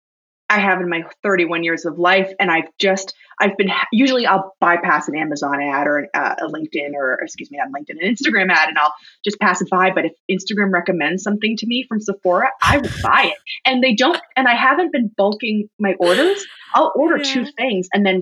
[0.50, 2.32] I have in my 31 years of life.
[2.40, 6.94] And I've just, I've been, usually I'll bypass an Amazon ad or uh, a LinkedIn
[6.94, 9.90] or, excuse me, not LinkedIn, an Instagram ad, and I'll just pass it by.
[9.90, 13.38] But if Instagram recommends something to me from Sephora, I will buy it.
[13.64, 16.44] And they don't, and I haven't been bulking my orders.
[16.74, 17.32] I'll order yeah.
[17.32, 18.20] two things and then,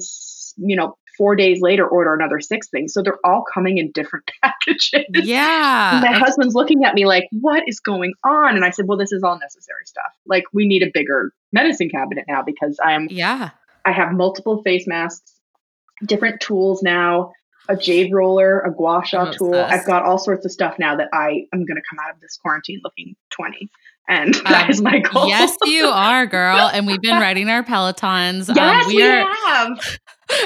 [0.56, 2.92] you know, four days later order another six things.
[2.92, 5.05] So they're all coming in different packages.
[5.12, 6.00] Yeah.
[6.02, 8.57] My husband's looking at me like, what is going on?
[8.57, 10.12] And I said, well, this is all necessary stuff.
[10.26, 13.50] Like we need a bigger medicine cabinet now because I'm, yeah,
[13.85, 15.33] I have multiple face masks,
[16.05, 17.33] different tools now,
[17.68, 19.55] a jade roller, a gua sha tool.
[19.55, 22.20] I've got all sorts of stuff now that I am going to come out of
[22.20, 23.70] this quarantine looking 20
[24.09, 25.29] and um, that is my goal.
[25.29, 26.70] Yes, you are, girl.
[26.72, 28.55] And we've been riding our Pelotons.
[28.55, 29.98] Yes, um, we, we are, have.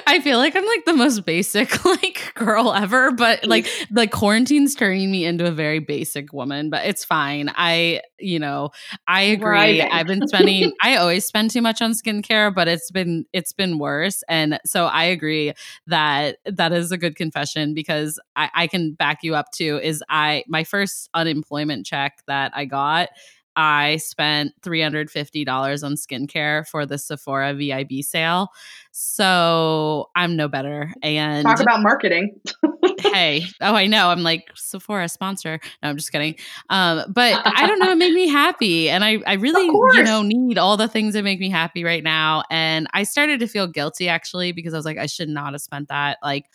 [0.06, 3.48] I feel like I'm like the most basic like girl ever, but mm.
[3.48, 7.50] like like quarantine's turning me into a very basic woman, but it's fine.
[7.54, 8.70] I, you know,
[9.08, 9.80] I agree.
[9.80, 13.78] I've been spending I always spend too much on skincare, but it's been it's been
[13.78, 14.22] worse.
[14.28, 15.54] And so I agree
[15.86, 19.80] that that is a good confession because I, I can back you up too.
[19.82, 23.08] Is I my first unemployment check that I got
[23.56, 28.48] I spent $350 on skincare for the Sephora VIB sale.
[28.92, 29.69] So
[30.14, 30.92] I'm no better.
[31.02, 32.40] And talk about marketing.
[33.00, 34.08] hey, oh, I know.
[34.08, 35.60] I'm like Sephora sponsor.
[35.82, 36.36] No, I'm just kidding.
[36.68, 37.90] Um, but I don't know.
[37.90, 38.90] It made me happy.
[38.90, 42.04] And I, I really, you know, need all the things that make me happy right
[42.04, 42.42] now.
[42.50, 45.62] And I started to feel guilty actually because I was like, I should not have
[45.62, 46.18] spent that.
[46.22, 46.46] Like,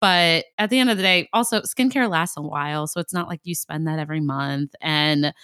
[0.00, 2.86] but at the end of the day, also skincare lasts a while.
[2.86, 4.74] So it's not like you spend that every month.
[4.80, 5.34] And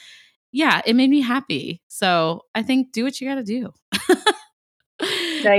[0.52, 1.82] yeah, it made me happy.
[1.88, 3.72] So I think do what you got to do.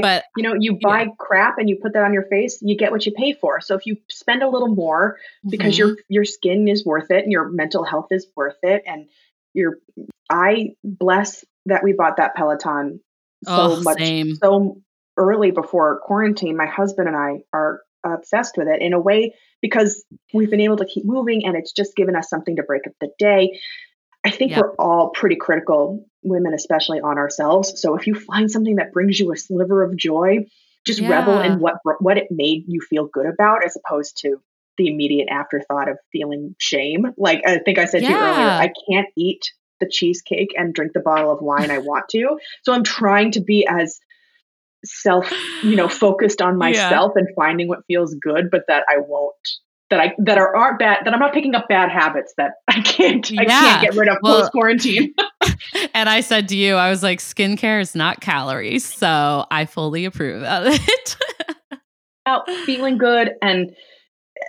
[0.02, 1.10] but you know, you buy yeah.
[1.18, 3.62] crap and you put that on your face, you get what you pay for.
[3.62, 5.18] So if you spend a little more
[5.50, 5.90] because mm-hmm.
[5.90, 9.08] your your skin is worth it and your mental health is worth it, and
[9.54, 9.78] your
[10.30, 13.00] I bless that we bought that Peloton
[13.44, 14.36] so oh, much same.
[14.36, 14.82] so
[15.18, 16.58] early before quarantine.
[16.58, 20.78] My husband and I are obsessed with it in a way because we've been able
[20.78, 23.60] to keep moving and it's just given us something to break up the day.
[24.24, 24.62] I think yep.
[24.62, 27.82] we're all pretty critical, women especially, on ourselves.
[27.82, 30.46] So if you find something that brings you a sliver of joy,
[30.86, 31.10] just yeah.
[31.10, 34.42] revel in what what it made you feel good about, as opposed to
[34.78, 37.14] the immediate afterthought of feeling shame.
[37.18, 38.10] Like I think I said yeah.
[38.10, 41.80] to you earlier, I can't eat the cheesecake and drink the bottle of wine I
[41.80, 42.40] want to.
[42.64, 44.00] So I'm trying to be as
[44.86, 45.32] self,
[45.64, 47.22] you know, focused on myself yeah.
[47.22, 49.36] and finding what feels good, but that I won't
[49.90, 52.82] that I that are aren't bad that I'm not picking up bad habits that I
[52.82, 53.42] can't yeah.
[53.42, 55.14] I can't get rid of well, post quarantine.
[55.94, 60.06] and I said to you, I was like, skincare is not calories, so I fully
[60.06, 61.18] approve of it.
[62.26, 63.76] About feeling good, and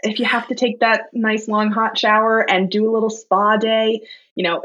[0.03, 3.57] if you have to take that nice long hot shower and do a little spa
[3.57, 4.01] day,
[4.35, 4.63] you know,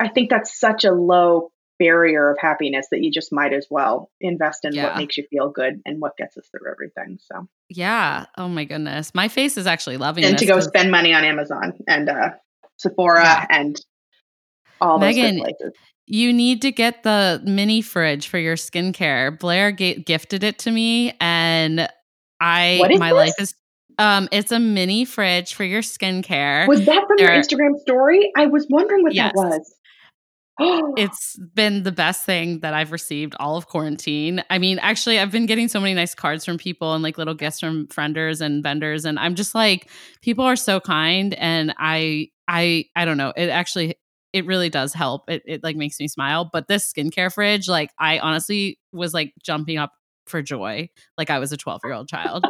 [0.00, 4.10] I think that's such a low barrier of happiness that you just might as well
[4.20, 4.84] invest in yeah.
[4.88, 7.18] what makes you feel good and what gets us through everything.
[7.20, 8.26] So yeah.
[8.36, 9.14] Oh my goodness.
[9.14, 10.30] My face is actually loving it.
[10.30, 12.30] and to go spend money on Amazon and uh
[12.78, 13.46] Sephora yeah.
[13.48, 13.80] and
[14.80, 15.42] all Megan.
[16.06, 19.38] You need to get the mini fridge for your skincare.
[19.38, 21.88] Blair g- gifted it to me and
[22.40, 23.16] I my this?
[23.16, 23.54] life is
[23.98, 26.68] um, it's a mini fridge for your skincare.
[26.68, 28.30] Was that from there, your Instagram story?
[28.36, 29.32] I was wondering what yes.
[29.34, 29.74] that was.
[30.96, 34.42] it's been the best thing that I've received all of quarantine.
[34.50, 37.34] I mean, actually, I've been getting so many nice cards from people and like little
[37.34, 39.88] gifts from friendors and vendors, and I'm just like,
[40.22, 43.32] people are so kind, and I, I, I don't know.
[43.36, 43.96] It actually,
[44.32, 45.28] it really does help.
[45.28, 46.48] It, it like makes me smile.
[46.52, 49.92] But this skincare fridge, like, I honestly was like jumping up
[50.26, 52.44] for joy, like I was a 12 year old child.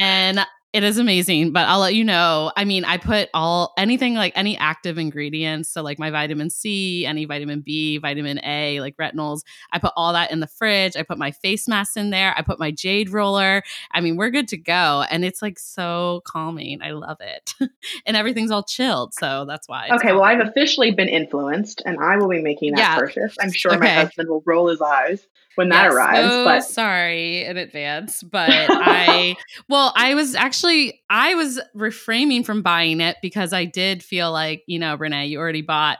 [0.00, 0.40] and
[0.72, 2.50] it is amazing, but I'll let you know.
[2.56, 7.04] I mean, I put all anything like any active ingredients, so like my vitamin C,
[7.04, 9.42] any vitamin B, vitamin A, like retinols.
[9.70, 10.96] I put all that in the fridge.
[10.96, 12.32] I put my face mask in there.
[12.38, 13.62] I put my jade roller.
[13.92, 16.80] I mean, we're good to go, and it's like so calming.
[16.80, 17.52] I love it,
[18.06, 19.88] and everything's all chilled, so that's why.
[19.90, 20.14] Okay, calming.
[20.14, 22.98] well, I've officially been influenced, and I will be making that yeah.
[22.98, 23.36] purchase.
[23.38, 23.80] I'm sure okay.
[23.80, 26.28] my husband will roll his eyes when that yes, arrives.
[26.28, 29.36] So but sorry in advance, but I
[29.68, 34.62] well, I was actually I was refraining from buying it because I did feel like
[34.66, 35.98] you know, Renee, you already bought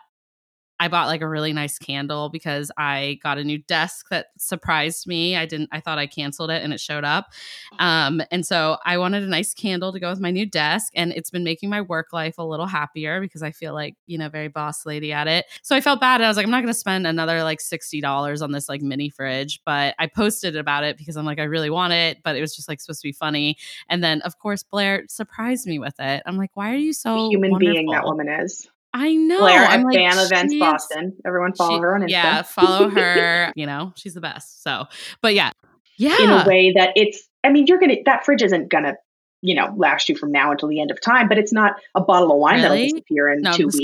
[0.83, 5.07] I bought like a really nice candle because I got a new desk that surprised
[5.07, 5.37] me.
[5.37, 7.31] I didn't I thought I canceled it and it showed up.
[7.79, 11.13] Um and so I wanted a nice candle to go with my new desk and
[11.13, 14.29] it's been making my work life a little happier because I feel like, you know,
[14.29, 15.47] very boss lady at it.
[15.63, 17.61] So I felt bad and I was like I'm not going to spend another like
[17.61, 21.45] $60 on this like mini fridge, but I posted about it because I'm like I
[21.45, 23.57] really want it, but it was just like supposed to be funny.
[23.89, 26.25] And then of course Blair surprised me with it.
[26.27, 27.73] I'm like, "Why are you so human wonderful?
[27.73, 29.39] being that woman is?" I know.
[29.39, 31.17] Blair I'm like, Fan Events Boston.
[31.25, 32.11] Everyone follow she, her on Instagram.
[32.11, 33.53] Yeah, follow her.
[33.57, 34.63] you know, she's the best.
[34.63, 34.87] So,
[35.21, 35.53] but yeah.
[35.99, 36.21] Yeah.
[36.21, 38.97] In a way that it's, I mean, you're going to, that fridge isn't going to,
[39.41, 42.01] you know, last you from now until the end of time, but it's not a
[42.01, 42.69] bottle of wine really?
[42.69, 43.79] that'll disappear in no, two weeks.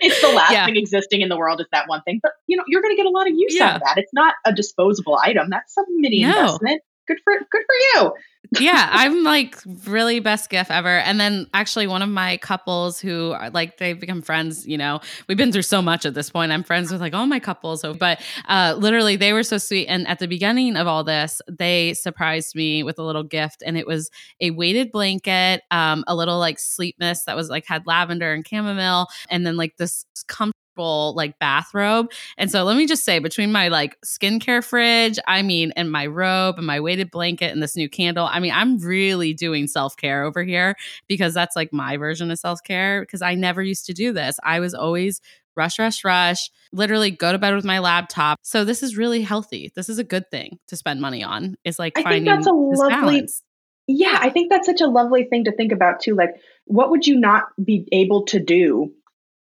[0.00, 0.66] it's the last yeah.
[0.66, 2.20] thing existing in the world is that one thing.
[2.22, 3.68] But, you know, you're going to get a lot of use yeah.
[3.68, 3.98] out of that.
[3.98, 5.48] It's not a disposable item.
[5.50, 6.28] That's some mini no.
[6.28, 8.12] investment good for good for you.
[8.60, 10.98] yeah, I'm like really best gift ever.
[10.98, 15.00] And then actually one of my couples who are like they've become friends, you know,
[15.26, 16.52] we've been through so much at this point.
[16.52, 17.80] I'm friends with like all my couples.
[17.80, 19.86] So but uh literally they were so sweet.
[19.86, 23.62] And at the beginning of all this, they surprised me with a little gift.
[23.64, 24.10] And it was
[24.40, 28.46] a weighted blanket, um, a little like sleep mist that was like had lavender and
[28.46, 32.10] chamomile, and then like this comfortable like bathrobe.
[32.38, 36.06] And so let me just say between my like skincare fridge, I mean, and my
[36.06, 40.24] robe and my weighted blanket and this new candle, I mean, I'm really doing self-care
[40.24, 40.74] over here
[41.06, 44.38] because that's like my version of self-care because I never used to do this.
[44.42, 45.20] I was always
[45.54, 48.38] rush, rush, rush, literally go to bed with my laptop.
[48.42, 49.70] So this is really healthy.
[49.74, 51.56] This is a good thing to spend money on.
[51.64, 53.42] Is like I finding think that's a lovely balance.
[53.88, 56.14] Yeah, I think that's such a lovely thing to think about too.
[56.14, 56.30] Like,
[56.66, 58.92] what would you not be able to do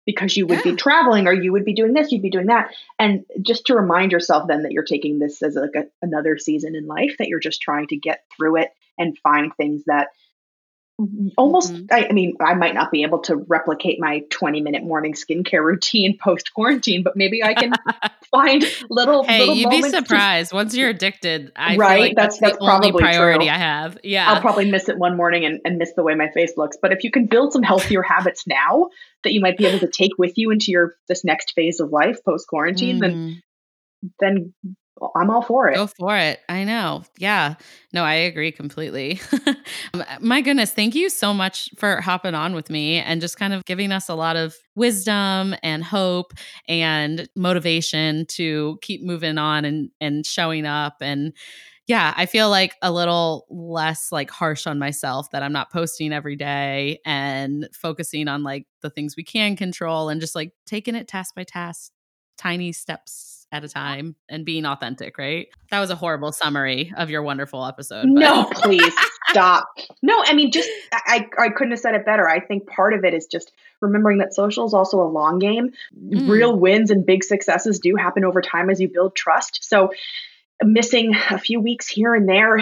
[0.05, 0.71] because you would yeah.
[0.71, 2.73] be traveling or you would be doing this, you'd be doing that.
[2.97, 6.75] And just to remind yourself then that you're taking this as like a, another season
[6.75, 10.07] in life, that you're just trying to get through it and find things that
[11.37, 11.85] almost mm-hmm.
[11.91, 15.63] I, I, mean i might not be able to replicate my 20 minute morning skincare
[15.65, 17.73] routine post quarantine but maybe i can
[18.31, 22.39] find little hey little you'd be surprised to, once you're addicted I right like that's
[22.39, 23.53] that's, that's probably priority true.
[23.53, 26.29] i have yeah i'll probably miss it one morning and, and miss the way my
[26.29, 28.89] face looks but if you can build some healthier habits now
[29.23, 31.91] that you might be able to take with you into your this next phase of
[31.91, 33.01] life post quarantine mm.
[33.01, 33.41] then
[34.19, 34.53] then
[35.15, 35.75] I'm all for it.
[35.75, 36.39] Go for it.
[36.47, 37.03] I know.
[37.17, 37.55] Yeah.
[37.93, 39.19] No, I agree completely.
[39.93, 40.71] Um, my goodness.
[40.71, 44.07] Thank you so much for hopping on with me and just kind of giving us
[44.09, 46.33] a lot of wisdom and hope
[46.67, 50.97] and motivation to keep moving on and, and showing up.
[51.01, 51.33] And
[51.87, 56.13] yeah, I feel like a little less like harsh on myself that I'm not posting
[56.13, 60.95] every day and focusing on like the things we can control and just like taking
[60.95, 61.91] it task by task,
[62.37, 65.47] tiny steps at a time and being authentic, right?
[65.71, 68.03] That was a horrible summary of your wonderful episode.
[68.03, 68.19] But.
[68.19, 68.93] No, please
[69.29, 69.67] stop.
[70.01, 72.27] No, I mean, just I, I couldn't have said it better.
[72.27, 75.71] I think part of it is just remembering that social is also a long game.
[75.97, 76.29] Mm.
[76.29, 79.63] Real wins and big successes do happen over time as you build trust.
[79.63, 79.91] So
[80.63, 82.59] missing a few weeks here and there.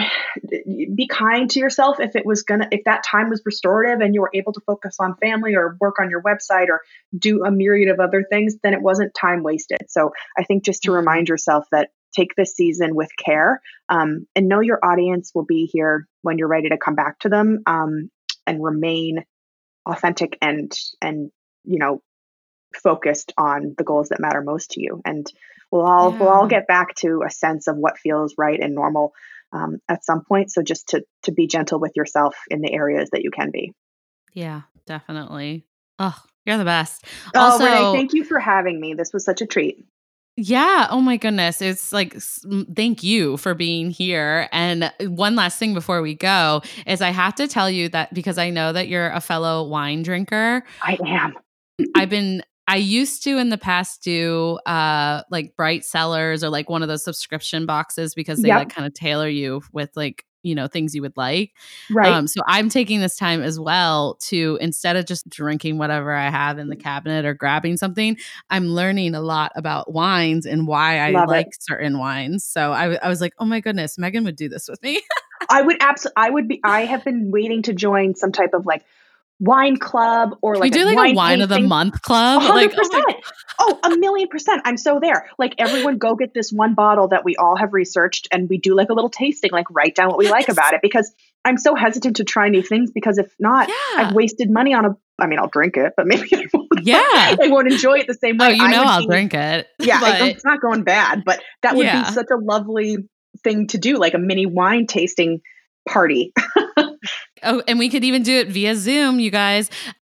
[0.94, 4.20] Be kind to yourself if it was gonna if that time was restorative and you
[4.20, 6.80] were able to focus on family or work on your website or
[7.16, 9.78] do a myriad of other things then it wasn't time wasted.
[9.88, 14.48] So i think just to remind yourself that take this season with care um, and
[14.48, 18.10] know your audience will be here when you're ready to come back to them um,
[18.46, 19.24] and remain
[19.86, 21.30] authentic and and
[21.64, 22.02] you know
[22.74, 25.00] focused on the goals that matter most to you.
[25.04, 25.26] And
[25.70, 26.18] we'll all yeah.
[26.18, 29.12] we'll all get back to a sense of what feels right and normal
[29.52, 33.10] um, at some point so just to to be gentle with yourself in the areas
[33.10, 33.72] that you can be
[34.34, 35.64] yeah definitely
[35.98, 37.04] oh you're the best
[37.34, 39.84] oh also, Renee, thank you for having me this was such a treat
[40.42, 40.86] yeah.
[40.90, 41.60] Oh my goodness.
[41.60, 42.16] It's like,
[42.74, 44.48] thank you for being here.
[44.52, 48.38] And one last thing before we go is I have to tell you that because
[48.38, 50.64] I know that you're a fellow wine drinker.
[50.82, 51.34] I am.
[51.94, 56.70] I've been I used to in the past do uh like Bright Cellars or like
[56.70, 58.58] one of those subscription boxes because they yep.
[58.58, 61.52] like kind of tailor you with like you know things you would like
[61.90, 62.10] Right.
[62.10, 66.30] um so i'm taking this time as well to instead of just drinking whatever i
[66.30, 68.16] have in the cabinet or grabbing something
[68.48, 71.30] i'm learning a lot about wines and why i Love it.
[71.30, 74.82] like certain wines so I was like oh my goodness megan would do this with
[74.82, 75.02] me
[75.48, 76.14] I would absolutely.
[76.16, 76.60] I would be.
[76.62, 78.84] I have been waiting to join some type of like
[79.40, 82.46] wine club or like we do like a wine, wine of the month club A
[82.48, 83.20] like oh hundred oh.
[83.62, 84.62] Oh, a million percent.
[84.64, 85.28] I'm so there.
[85.38, 88.74] Like everyone go get this one bottle that we all have researched and we do
[88.74, 91.12] like a little tasting, like write down what we like about it because
[91.44, 94.84] I'm so hesitant to try new things because if not, yeah I've wasted money on
[94.86, 98.06] a I mean, I'll drink it, but maybe I won't, yeah I won't enjoy it
[98.06, 98.46] the same way.
[98.46, 101.42] oh you I know i'll be- drink it Yeah, but it's not going bad, but
[101.62, 102.04] that would Yeah.
[102.08, 102.96] be such a lovely
[103.44, 105.40] thing to do, like a mini wine tasting
[105.88, 106.32] party.
[107.42, 109.70] oh and we could even do it via zoom you guys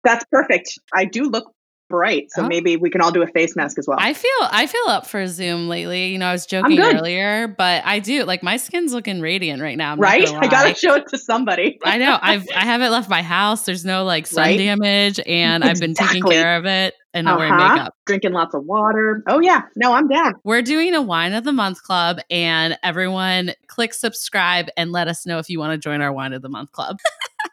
[0.05, 0.79] That's perfect.
[0.93, 1.54] I do look
[1.95, 2.49] bright, so Oh.
[2.49, 3.99] maybe we can all do a face mask as well.
[4.01, 6.07] I feel I feel up for Zoom lately.
[6.09, 9.77] You know, I was joking earlier, but I do like my skin's looking radiant right
[9.79, 9.93] now.
[9.93, 10.29] I'm right?
[10.29, 11.79] I gotta show it to somebody.
[11.85, 12.19] I know.
[12.21, 13.65] I've I haven't left my house.
[13.65, 14.59] There's no like sun Right?
[14.59, 17.75] damage, and I've been taking care of it and not wearing Uh-huh.
[17.77, 17.95] makeup.
[18.07, 19.23] Drinking lots of water.
[19.29, 20.35] Oh yeah, no, I'm down.
[20.43, 25.25] We're doing a wine of the month club, and everyone click subscribe and let us
[25.25, 26.99] know if you want to join our wine of the month club.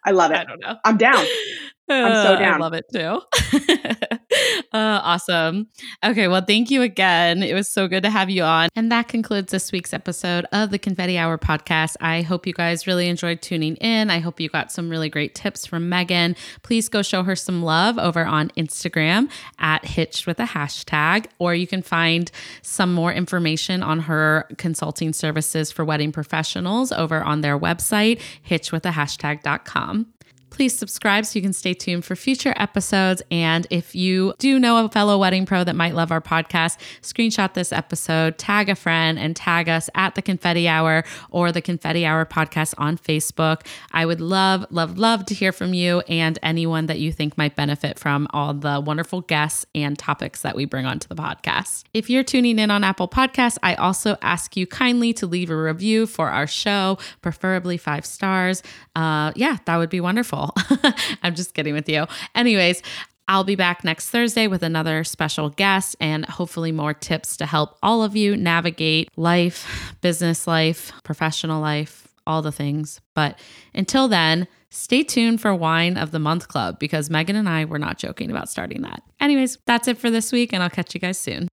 [0.04, 0.38] I love it.
[0.38, 0.76] I don't know.
[0.84, 1.24] I'm down.
[1.92, 2.60] I'm so Uh, I down.
[2.60, 3.22] love it too.
[4.74, 5.68] uh, awesome.
[6.04, 7.44] Okay, well, thank you again.
[7.44, 8.70] It was so good to have you on.
[8.76, 11.96] And that concludes this week's episode of the Confetti Hour podcast.
[12.02, 14.10] I hope you guys really enjoyed tuning in.
[14.10, 16.36] I hope you got some really great tips from Megan.
[16.64, 19.30] Please go show her some love over on Instagram
[19.60, 22.32] at Hitched with a hashtag, or you can find
[22.62, 30.08] some more information on her consulting services for wedding professionals over on their website, hitchedwithahashtag.com.
[30.52, 33.24] Please subscribe so you can stay tuned for future episodes.
[33.32, 37.54] And if you do know a fellow wedding pro that might love our podcast, screenshot
[37.54, 42.06] this episode, tag a friend, and tag us at the Confetti Hour or the Confetti
[42.06, 43.66] Hour podcast on Facebook.
[43.94, 47.56] I would love, love, love to hear from you and anyone that you think might
[47.56, 51.86] benefit from all the wonderful guests and topics that we bring onto the podcast.
[51.94, 55.56] If you're tuning in on Apple Podcasts, I also ask you kindly to leave a
[55.56, 58.62] review for our show, preferably five stars.
[58.98, 60.41] Uh, yeah, that would be wonderful.
[61.24, 62.06] I'm just kidding with you.
[62.36, 62.82] Anyways,
[63.28, 67.78] I'll be back next Thursday with another special guest and hopefully more tips to help
[67.82, 73.00] all of you navigate life, business life, professional life, all the things.
[73.14, 73.40] But
[73.74, 77.80] until then, stay tuned for Wine of the Month Club because Megan and I were
[77.80, 79.02] not joking about starting that.
[79.20, 81.50] Anyways, that's it for this week, and I'll catch you guys soon.